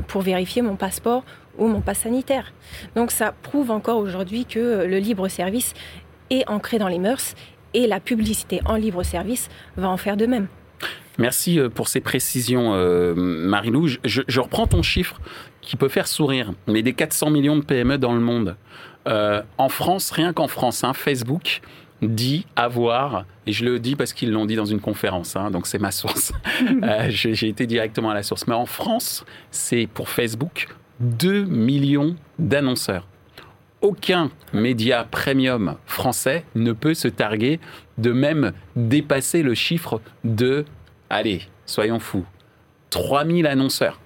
[0.08, 1.24] pour vérifier mon passeport
[1.58, 2.52] ou mon pass sanitaire.
[2.94, 5.74] Donc ça prouve encore aujourd'hui que le libre service
[6.30, 7.34] est ancré dans les mœurs
[7.74, 10.48] et la publicité en libre service va en faire de même.
[11.18, 13.88] Merci euh, pour ces précisions, euh, Marilou.
[14.04, 15.20] Je, reprends ton chiffre
[15.60, 18.56] qui peut faire sourire, mais des 400 millions de PME dans le monde.
[19.08, 21.60] Euh, en France, rien qu'en France, hein, Facebook
[22.00, 25.66] dit avoir, et je le dis parce qu'ils l'ont dit dans une conférence, hein, donc
[25.66, 26.32] c'est ma source,
[27.08, 30.68] j'ai été directement à la source, mais en France, c'est pour Facebook
[31.00, 33.08] 2 millions d'annonceurs
[33.80, 37.60] aucun média premium français ne peut se targuer
[37.98, 40.64] de même dépasser le chiffre de,
[41.10, 42.24] allez, soyons fous,
[42.90, 44.00] 3000 annonceurs.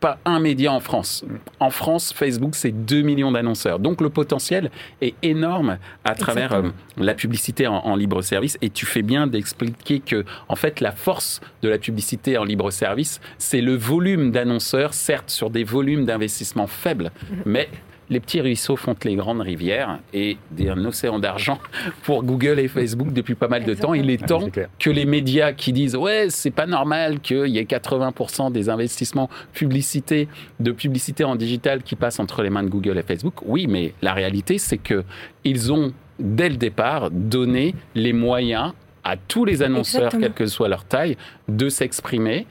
[0.00, 1.26] Pas un média en France.
[1.58, 3.78] En France, Facebook, c'est 2 millions d'annonceurs.
[3.78, 4.70] Donc le potentiel
[5.02, 8.56] est énorme à travers euh, la publicité en, libre service.
[8.62, 12.70] Et tu fais bien d'expliquer que, en fait, la force de la publicité en libre
[12.70, 17.42] service, c'est le volume d'annonceurs, certes sur des volumes d'investissement faibles, mm-hmm.
[17.44, 17.68] mais
[18.10, 21.58] les petits ruisseaux font les grandes rivières et un océan d'argent
[22.02, 23.94] pour Google et Facebook depuis pas mal de temps.
[23.94, 27.64] Il est temps que les médias qui disent ouais c'est pas normal qu'il y ait
[27.64, 32.98] 80% des investissements publicité de publicité en digital qui passent entre les mains de Google
[32.98, 33.34] et Facebook.
[33.46, 35.04] Oui, mais la réalité c'est que
[35.44, 38.72] ils ont dès le départ donné les moyens
[39.04, 41.16] à tous les annonceurs, quelle que soit leur taille,
[41.48, 42.46] de s'exprimer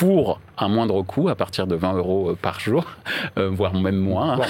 [0.00, 2.86] pour un moindre coût, à partir de 20 euros euh, par jour,
[3.38, 4.40] euh, voire même moins.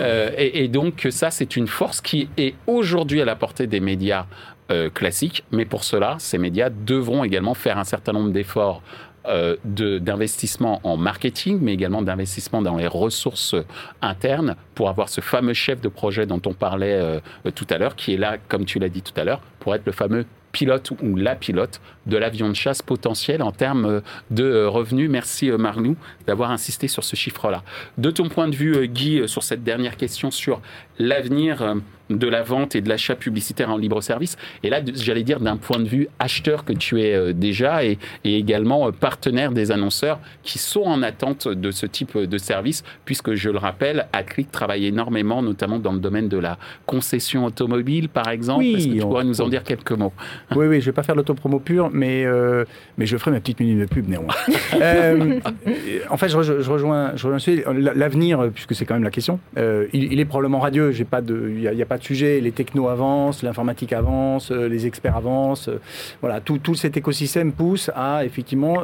[0.00, 4.26] Euh, et, donc ça, c'est une force qui est aujourd'hui à la portée des médias
[4.94, 8.82] classiques, mais pour cela, ces médias devront également faire un certain nombre d'efforts
[9.64, 13.54] d'investissement en marketing, mais également d'investissement dans les ressources
[14.02, 17.20] internes pour avoir ce fameux chef de projet dont on parlait
[17.54, 19.86] tout à l'heure, qui est là, comme tu l'as dit tout à l'heure, pour être
[19.86, 24.68] le fameux pilote ou la pilote de l'avion de chasse potentiel en termes de euh,
[24.70, 25.10] revenus.
[25.10, 27.62] Merci euh, Marlou d'avoir insisté sur ce chiffre-là.
[27.98, 30.62] De ton point de vue, euh, Guy, sur cette dernière question sur
[30.98, 31.76] l'avenir
[32.10, 34.36] de la vente et de l'achat publicitaire en libre service.
[34.62, 37.98] Et là, j'allais dire d'un point de vue acheteur que tu es euh, déjà et,
[38.24, 43.34] également euh, partenaire des annonceurs qui sont en attente de ce type de service, puisque
[43.34, 48.28] je le rappelle, Aclic travaille énormément, notamment dans le domaine de la concession automobile, par
[48.28, 48.60] exemple.
[48.60, 50.12] Oui, Est-ce que tu pourrais nous en dire quelques mots?
[50.54, 52.64] Oui, oui, je ne vais pas faire l'autopromo pur, mais, euh,
[52.98, 54.34] mais je ferai ma petite minute de pub néanmoins.
[56.10, 57.38] en fait, je, rejoins, je rejoins
[57.94, 59.40] l'avenir, puisque c'est quand même la question.
[59.92, 62.40] il, est probablement radieux, il n'y a, pas de sujet.
[62.40, 65.70] Les technos avancent, l'informatique avance, les experts avancent.
[66.20, 68.82] voilà, tout, tout, cet écosystème pousse à effectivement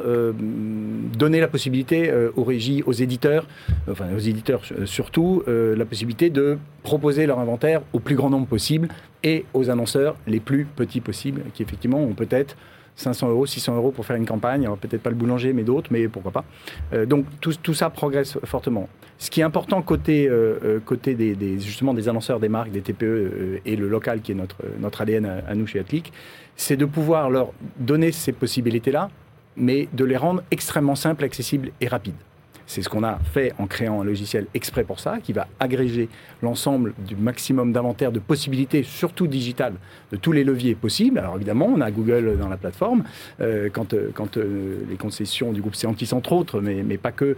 [1.17, 3.47] donner la possibilité aux régies, aux éditeurs,
[3.91, 8.89] enfin aux éditeurs surtout, la possibilité de proposer leur inventaire au plus grand nombre possible
[9.23, 12.57] et aux annonceurs les plus petits possibles, qui effectivement ont peut-être
[12.97, 16.09] 500 euros, 600 euros pour faire une campagne, peut-être pas le boulanger, mais d'autres, mais
[16.09, 16.45] pourquoi pas.
[16.93, 18.89] Euh, donc tout, ça progresse fortement.
[19.19, 23.61] Ce qui est important côté, euh, euh, des, justement des annonceurs, des marques, des TPE
[23.65, 26.13] et le local qui est notre, notre ADN à, nous chez Atlic,
[26.57, 29.11] c'est de pouvoir leur donner ces possibilités-là,
[29.57, 32.15] mais de les rendre extrêmement simples, accessibles et rapides.
[32.67, 36.09] C'est ce qu'on a fait en créant un logiciel exprès pour ça, qui va agréger
[36.43, 39.75] l'ensemble du maximum d'inventaire de possibilités, surtout digitales,
[40.11, 41.19] de tous les leviers possibles.
[41.19, 43.05] Alors évidemment, on a Google dans la plateforme,
[43.41, 47.37] euh, quand, euh, euh, les concessions du groupe Seantis, entre autres, mais, pas que,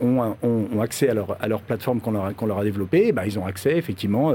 [0.00, 3.76] ont, accès à leur, plateforme qu'on leur, qu'on leur a développée, bah, ils ont accès
[3.76, 4.32] effectivement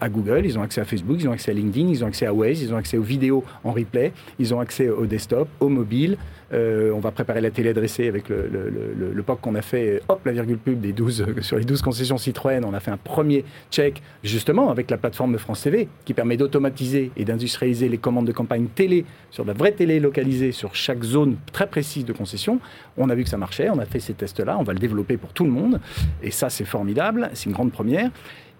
[0.00, 2.26] à Google, ils ont accès à Facebook, ils ont accès à LinkedIn, ils ont accès
[2.26, 5.68] à Waze, ils ont accès aux vidéos en replay, ils ont accès au desktop, au
[5.68, 6.16] mobile,
[6.54, 10.20] euh, on va préparer la télé adressée avec le, le, POC qu'on a fait, hop,
[10.24, 12.64] la virgule pub des 12, sur les 12 concessions Citroën.
[12.64, 16.36] On a fait un premier check, justement, avec la plateforme de France TV, qui permet
[16.36, 21.02] d'automatiser et d'industrialiser les commandes de campagne télé sur la vraie télé localisée sur chaque
[21.02, 22.60] zone très précise de concession.
[22.96, 25.16] On a vu que ça marchait, on a fait ces tests-là, on va le développer
[25.16, 25.80] pour tout le monde.
[26.22, 28.10] Et ça, c'est formidable, c'est une grande première.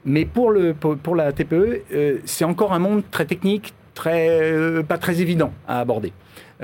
[0.04, 5.20] Mais pour, la TPE, euh, c'est encore un monde très technique, très, euh, pas très
[5.20, 6.12] évident à aborder.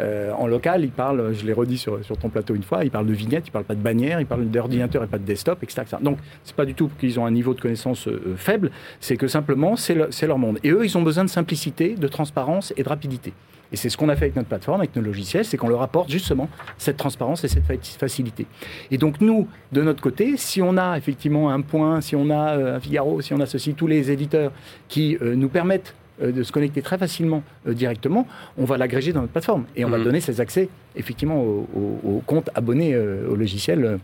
[0.01, 3.07] Euh, en local, il parle, je l'ai redit sur, ton plateau une fois, il parle
[3.07, 5.83] de vignette, il parle pas de bannière, il parle d'ordinateur et pas de desktop, etc.
[5.83, 5.97] etc.
[6.03, 9.29] Donc, c'est pas du tout qu'ils ont un niveau de connaissance euh, faible, c'est que
[9.29, 10.59] simplement, c'est leur monde.
[10.65, 13.33] Et eux, ils ont besoin de simplicité, de transparence et de rapidité.
[13.73, 15.83] Et c'est ce qu'on a fait avec notre plateforme, avec nos logiciels, c'est qu'on leur
[15.83, 17.65] apporte justement cette transparence et cette
[17.99, 18.47] facilité.
[18.91, 22.57] Et donc nous, de notre côté, si on a effectivement un point, si on a
[22.57, 24.51] euh, un Figaro, si on associe tous les éditeurs
[24.89, 28.27] qui nous permettent euh, de se connecter très facilement euh, directement,
[28.59, 30.05] on va l'agréger dans notre plateforme et on va mhm.
[30.05, 33.99] donner ces accès effectivement au, compte abonné euh, au logiciel.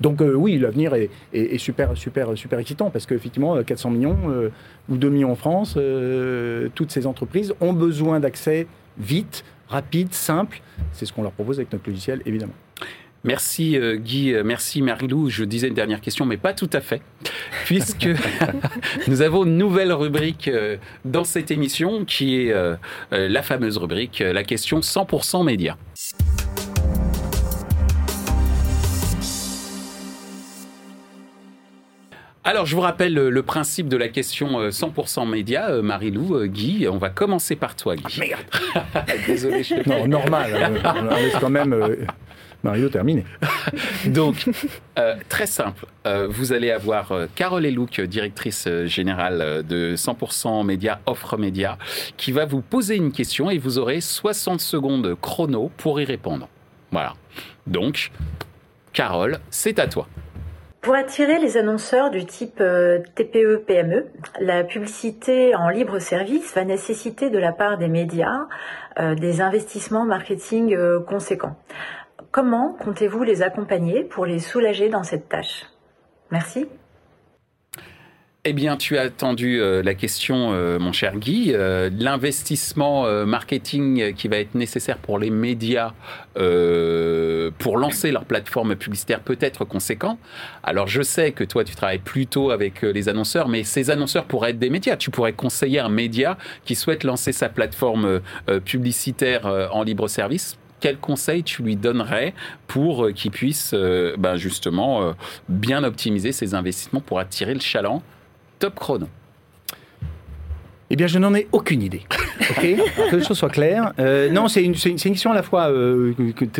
[0.00, 4.18] Donc oui, l'avenir est, super, super, super excitant parce qu'effectivement, 400 millions
[4.90, 5.78] ou 2 millions en France,
[6.74, 8.66] toutes ces entreprises ont besoin d'accès
[8.98, 10.60] vite, rapide, simple.
[10.92, 12.52] C'est ce qu'on leur propose avec notre logiciel, évidemment.
[13.26, 15.28] Merci euh, Guy, euh, merci Marilou.
[15.28, 17.02] Je disais une dernière question, mais pas tout à fait,
[17.64, 18.08] puisque
[19.08, 22.54] nous avons une nouvelle rubrique euh, dans cette émission qui est
[23.10, 25.76] la fameuse rubrique, la question 100% média.
[32.46, 36.86] Alors, je vous rappelle le, principe de la question 100% média, Marilou, Guy.
[36.88, 38.32] On va commencer par toi, Guy.
[38.74, 39.88] Ah, merde Désolé, je te...
[39.88, 40.80] Non, normal.
[40.84, 41.74] on laisse quand même
[42.66, 43.24] Mario, terminé.
[44.06, 44.44] Donc,
[44.98, 45.86] euh, très simple.
[46.06, 51.78] Euh, vous allez avoir euh, Carole Elouk, directrice générale de 100% Média, Offre Média,
[52.16, 56.48] qui va vous poser une question et vous aurez 60 secondes chrono pour y répondre.
[56.90, 57.14] Voilà.
[57.66, 58.10] Donc,
[58.92, 60.08] Carole, c'est à toi.
[60.86, 62.62] Pour attirer les annonceurs du type
[63.16, 64.06] TPE-PME,
[64.38, 68.46] la publicité en libre service va nécessiter de la part des médias
[69.00, 71.56] des investissements marketing conséquents.
[72.30, 75.66] Comment comptez-vous les accompagner pour les soulager dans cette tâche?
[76.30, 76.68] Merci.
[78.48, 81.50] Eh bien, tu as attendu euh, la question, euh, mon cher Guy.
[81.52, 85.94] Euh, l'investissement marketing qui va être nécessaire pour les médias
[86.34, 90.18] pour lancer leur plateforme publicitaire peut être conséquent.
[90.62, 94.50] Alors, je sais que toi, tu travailles plutôt avec les annonceurs, mais ces annonceurs pourraient
[94.50, 94.96] être des médias.
[94.96, 98.20] Tu pourrais conseiller un média qui souhaite lancer sa plateforme
[98.64, 102.34] publicitaire en libre service quel conseil tu lui donnerais
[102.66, 105.14] pour qu'il puisse ben, justement
[105.48, 108.02] bien optimiser ses investissements pour attirer le chaland
[108.58, 109.08] Top chrono.
[110.90, 112.02] Eh bien, je n'en ai aucune idée.
[112.56, 113.92] Que les choses soient claires.
[114.30, 115.70] non, c'est une, une, question à la fois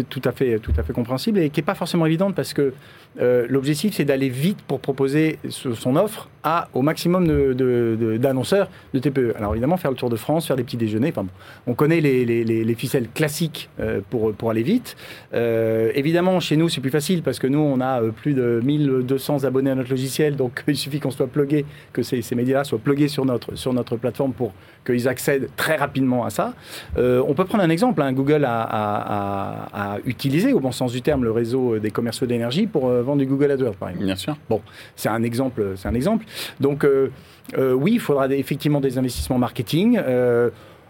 [0.09, 2.73] tout à fait, tout à fait compréhensible et qui n'est pas forcément évidente parce que
[3.21, 7.27] euh, l'objectif, c'est d'aller vite pour proposer son offre à, au maximum
[8.19, 9.35] d'annonceurs de, TPE.
[9.37, 11.12] Alors évidemment, faire le tour de France, faire des petits déjeuners.
[11.17, 11.27] Enfin,
[11.67, 14.97] on connaît les, ficelles classiques euh, pour, pour aller vite.
[15.33, 19.45] Euh, évidemment, chez nous, c'est plus facile parce que nous, on a plus de 1200
[19.45, 20.37] abonnés à notre logiciel.
[20.37, 23.73] Donc, il suffit qu'on soit plugué, que ces, ces médias-là soient plugués sur notre, sur
[23.73, 24.53] notre plateforme pour
[24.85, 26.55] qu'ils accèdent très rapidement à ça.
[26.97, 28.03] on peut prendre un exemple.
[28.03, 28.13] Hein.
[28.13, 28.63] Google a,
[29.73, 33.27] a, utilisé, au bon sens du terme, le réseau des commerciaux d'énergie pour vendre du
[33.27, 34.07] Google AdWords, par exemple.
[34.07, 34.37] Bien sûr.
[34.49, 34.63] Bon,
[34.95, 35.75] c'est un exemple.
[35.77, 36.25] C'est un exemple.
[36.61, 37.11] Donc, euh,
[37.57, 39.99] euh, oui, il faudra effectivement des investissements marketing.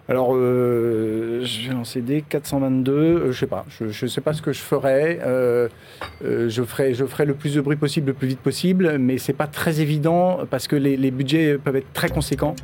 [0.09, 4.43] Euh, alors, je vais CD 422, euh, je sais pas, je, je sais pas ce
[4.43, 5.19] que je ferais.
[5.25, 5.69] Euh,
[6.25, 9.19] euh, je ferai, je ferai le plus de bruit possible, le plus vite possible, mais
[9.19, 12.55] c'est pas très évident parce que les, les budgets peuvent être très conséquents.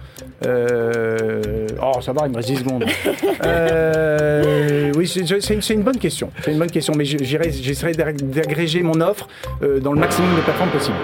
[0.46, 2.84] Euh, oh, ça va, il me reste 10 secondes.
[3.44, 6.30] Euh, oui, c'est une, bonne question.
[6.42, 9.28] C'est une bonne question, mais j'irai- j'essaierai d'ag- d'agréger mon offre
[9.62, 10.96] euh, dans le maximum de plateformes possible.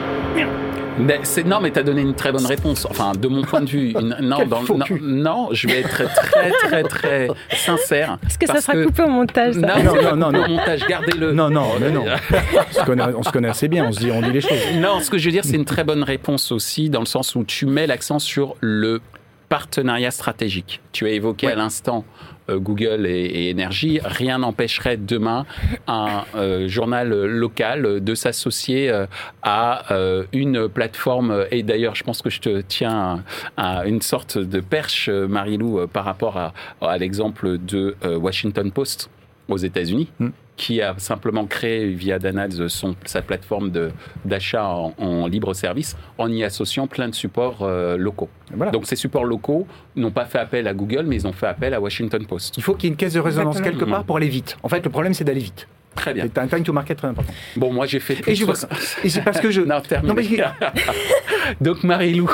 [1.00, 2.86] Mais c'est- non, mais tu as donné une très bonne réponse.
[2.90, 4.62] Enfin, de mon point de vue, une- non, dans-
[5.00, 8.18] non, je vais être très, très, très sincère.
[8.26, 11.32] Est-ce que ça sera coupé au montage ça Non, Non, non, non, au montage, gardez-le.
[11.32, 12.04] Non, non, mais non.
[12.70, 14.58] On se connaît, on se connaît assez bien, on se dit, on dit les choses.
[14.80, 17.34] Non, ce que je veux dire, c'est une très bonne réponse aussi, dans le sens
[17.34, 19.00] où tu mets l'accent sur le
[19.48, 20.80] partenariat stratégique.
[20.92, 21.52] Tu as évoqué Ouais.
[21.52, 22.04] à l'instant
[22.48, 24.00] Google et, Énergie.
[24.02, 25.46] Rien n'empêcherait demain
[25.86, 29.06] un euh, journal local de s'associer euh,
[29.42, 31.46] à euh, une plateforme.
[31.50, 33.22] Et d'ailleurs, je pense que je te tiens
[33.56, 38.70] à, une sorte de perche, euh, Marilou, euh, par rapport à, l'exemple de euh, Washington
[38.70, 39.10] Post
[39.48, 40.08] aux États-Unis.
[40.18, 40.28] Mm.
[40.58, 43.90] Qui a simplement créé via Danads son, sa plateforme de-
[44.26, 48.28] d'achat en, en libre service en y associant plein de supports euh, locaux.
[48.52, 48.72] Voilà.
[48.72, 49.66] Donc ces supports locaux
[49.96, 52.56] n'ont pas fait appel à Google, mais ils ont fait appel à Washington Post.
[52.58, 53.78] Il faut qu'il y ait une caisse de résonance Exactement.
[53.86, 54.58] quelque part pour aller vite.
[54.62, 55.68] En fait, le problème, c'est d'aller vite.
[55.94, 56.24] Très bien.
[56.24, 57.32] C'est un time to market très important.
[57.56, 58.70] Bon, moi j'ai fait plus Et, je, 60
[59.04, 59.60] et c'est parce que je.
[59.68, 60.38] Non, terminé.
[60.38, 60.46] Non,
[61.60, 62.30] Donc Marie-Lou,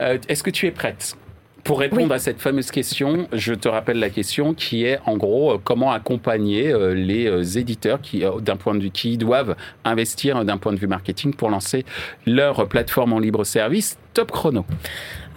[0.00, 1.16] euh, est-ce que tu es prête?
[1.64, 2.12] Pour répondre Oui.
[2.12, 5.92] à cette fameuse question, je te rappelle la question qui est en gros euh, comment
[5.92, 10.72] accompagner euh, les euh, éditeurs qui, d'un point de vue, qui doivent investir d'un point
[10.72, 11.84] de vue marketing pour lancer
[12.26, 13.96] leur plateforme en libre service.
[14.12, 14.64] Top chrono.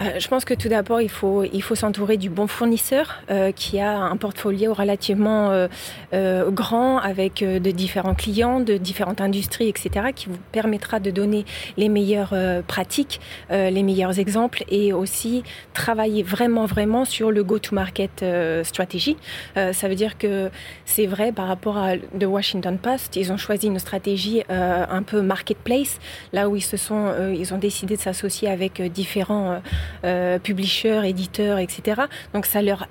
[0.02, 3.52] Euh, je pense que tout d'abord, il faut, il faut s'entourer du bon fournisseur euh,
[3.52, 5.68] qui a un portfolio relativement euh,
[6.14, 11.12] euh, grand avec euh, de différents clients, de différentes industries, etc., qui vous permettra de
[11.12, 11.46] donner
[11.78, 12.36] les meilleures
[12.68, 18.26] pratiques, les meilleurs exemples et aussi travailler vraiment, vraiment sur le go-to-market
[18.64, 19.18] stratégie.
[19.56, 20.50] Ça veut dire que
[20.86, 25.22] c'est vrai par rapport à The Washington Post, ils ont choisi une stratégie un peu
[25.22, 26.00] marketplace,
[26.34, 29.62] là où ils se sont, ils ont décidé de s'associer avec différents
[30.04, 32.04] euh, publishers, éditeurs, etc.
[32.34, 32.88] Donc ça leur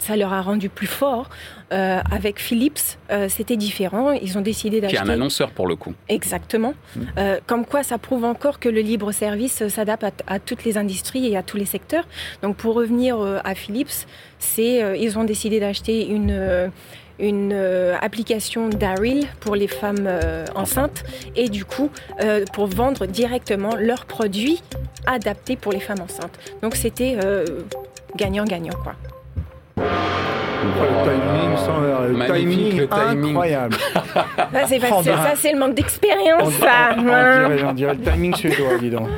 [0.00, 1.28] ça leur a rendu plus fort.
[1.72, 4.10] Euh, avec Philips, euh, c'était différent.
[4.12, 4.98] Ils ont décidé Qui est d'acheter.
[4.98, 5.94] un annonceur pour le coup.
[6.08, 6.74] Exactement.
[7.18, 10.78] Euh, comme quoi, ça prouve encore que le libre service s'adapte à, à toutes les
[10.78, 12.08] industries et à tous les secteurs.
[12.42, 14.06] Donc, pour revenir à Philips,
[14.38, 16.70] c'est ils ont décidé d'acheter une
[17.20, 21.04] une euh, application Darryl pour les femmes euh, enceintes
[21.36, 21.90] et du coup
[22.22, 24.62] euh, pour vendre directement leurs produits
[25.06, 26.38] adaptés pour les femmes enceintes.
[26.62, 27.44] Donc c'était euh,
[28.16, 28.94] gagnant-gagnant quoi.
[30.62, 33.30] Le timing, sans- le timing le timing.
[33.30, 33.76] incroyable.
[34.52, 36.90] Ça c'est pas- Oh, c'est- ça, c'est le manque d'expérience On, ça.
[36.96, 39.08] on- on dirait, on dirait le timing suédois, dis donc.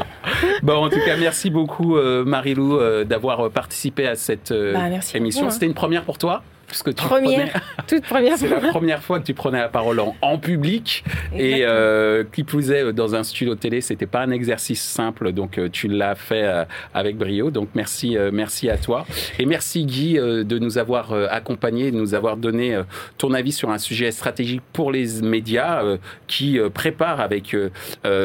[0.62, 4.80] Bon, en tout cas, merci beaucoup, euh, Marilou, euh, d'avoir participé à cette euh, Bah,
[5.14, 5.40] émission.
[5.42, 5.50] beaucoup, hein.
[5.50, 6.42] C'était une première pour toi?
[6.72, 7.52] Puisque tu Première, prenais-
[7.86, 11.04] toute première C'est la première fois que tu prenais la parole en, en public.
[11.36, 15.32] Et euh, qui plus est euh, dans un studio télé, c'était pas un exercice simple,
[15.32, 16.50] donc euh, tu l'as fait
[16.94, 17.50] avec brio.
[17.50, 19.04] Donc merci, merci à toi.
[19.38, 22.80] Et merci Guy de nous avoir accompagnés, de nous avoir donné
[23.18, 25.82] ton avis sur un sujet stratégique pour les médias
[26.26, 27.54] qui prépare avec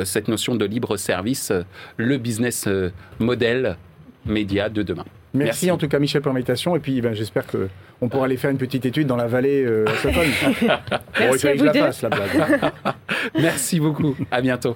[0.06, 1.52] cette notion de libre service
[1.98, 2.68] le business
[3.20, 3.76] model
[4.28, 5.06] média de demain.
[5.34, 5.72] Merci, Merci.
[5.72, 7.70] en tout cas Michel pour l'invitation et puis ben, j'espère que
[8.02, 10.30] on pourra aller faire une petite étude dans la vallée euh, à Stockholm.
[11.20, 12.72] Merci à vous la la blague.
[13.40, 14.76] Merci beaucoup, à bientôt.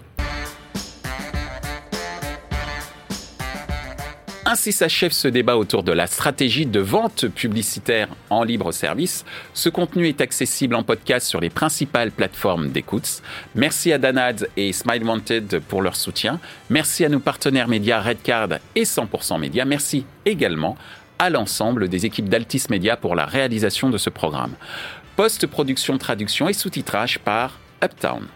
[4.52, 9.24] Ainsi s'achève ce débat autour de la stratégie de vente publicitaire en libre service.
[9.54, 13.22] Ce contenu est accessible en podcast sur les principales plateformes d'écoute.
[13.56, 16.42] Merci à Danad et Smile Wanted pour leur soutien.
[16.70, 19.64] Merci à nos partenaires médias Redcard et 100% Média.
[19.64, 20.76] Merci également
[21.18, 24.56] à l'ensemble des équipes d'Altis Média pour la réalisation de ce programme.
[25.16, 28.28] Post-production, traduction et sous-titrage par Uptown.